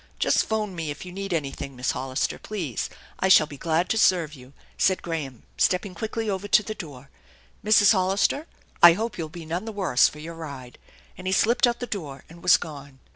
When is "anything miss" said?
1.31-1.91